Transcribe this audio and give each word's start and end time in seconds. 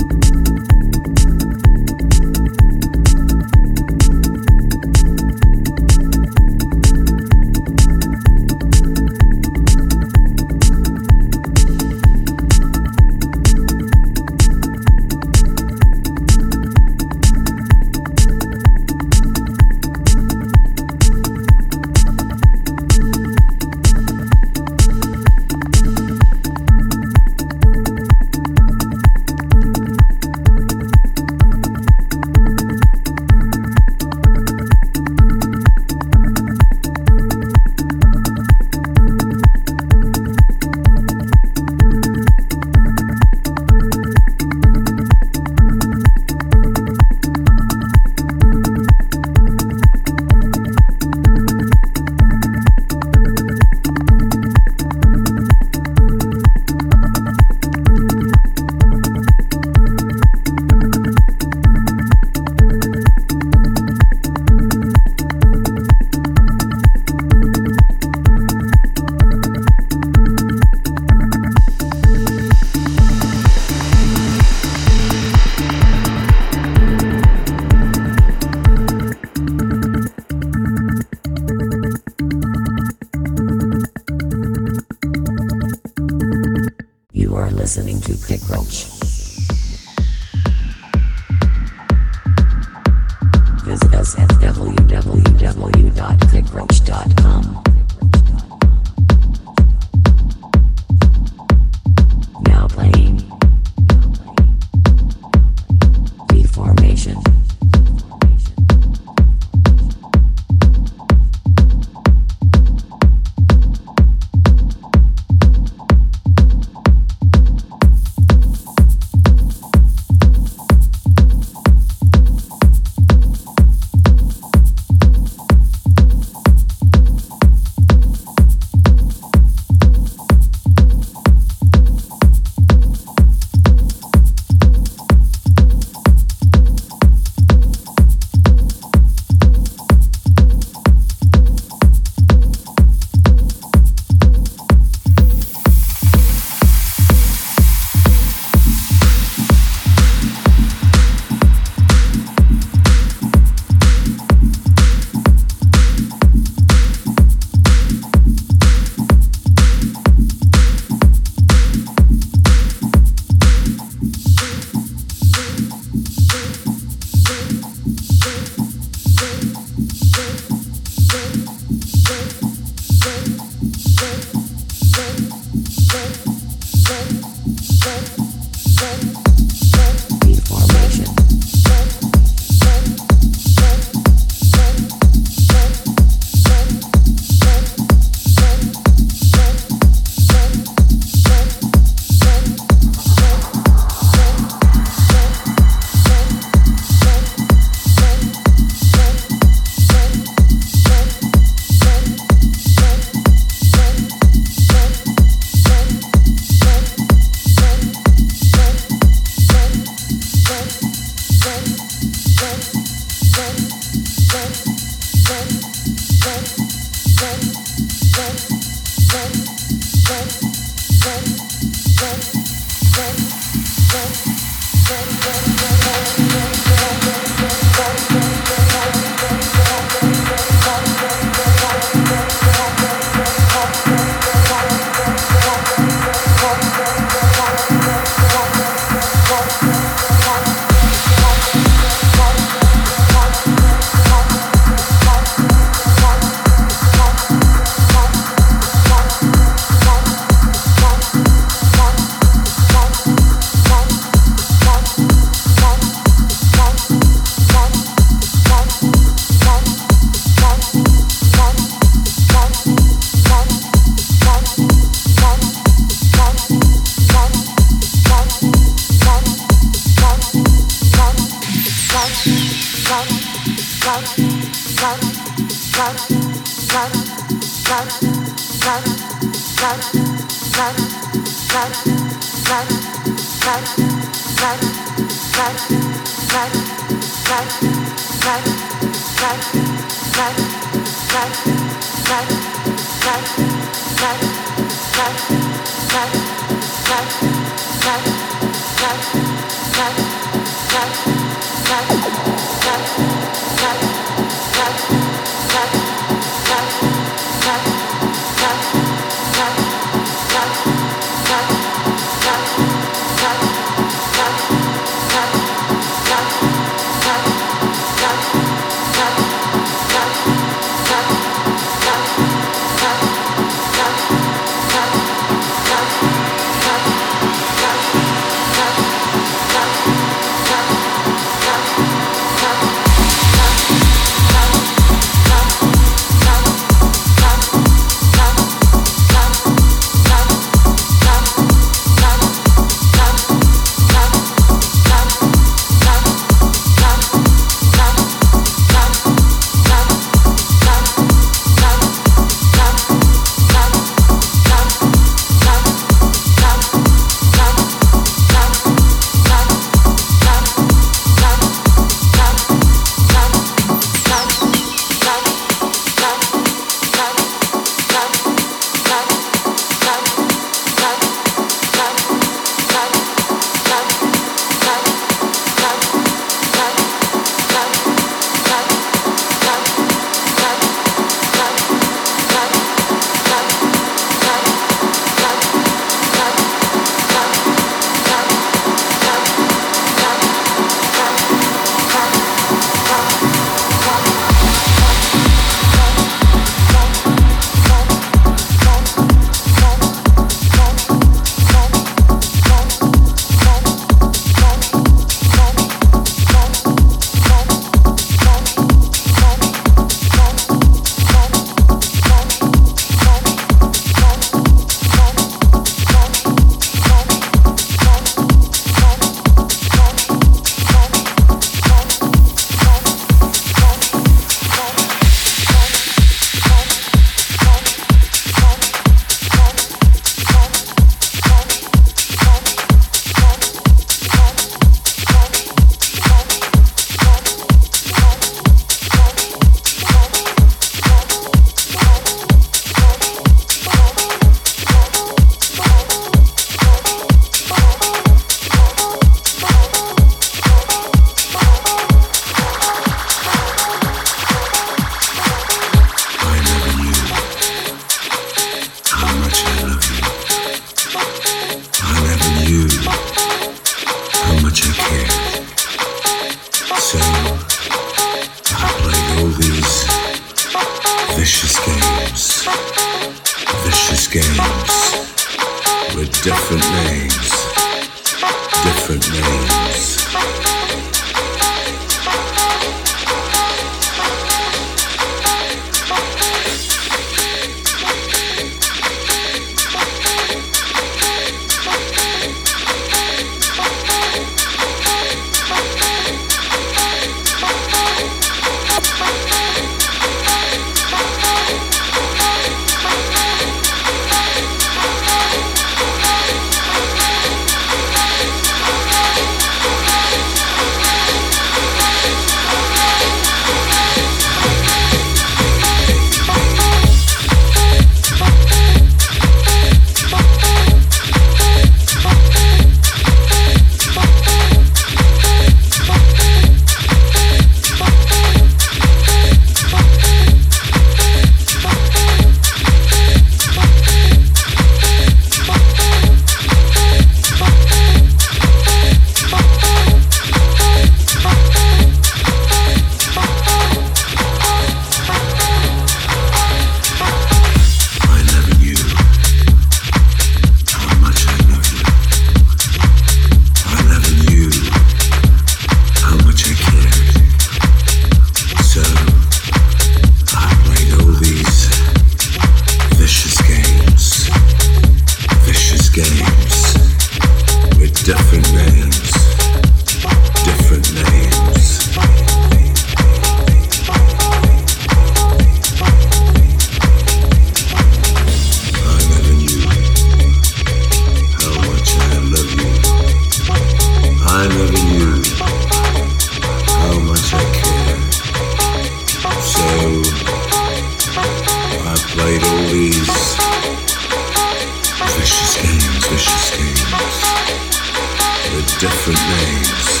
different 598.82 599.20
names, 599.28 600.00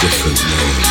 different 0.00 0.44
names. 0.44 0.81